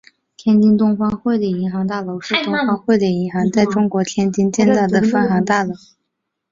[0.35, 5.75] 天津东方汇理银行大楼是东方汇理银行在中国天津建造的分行大楼。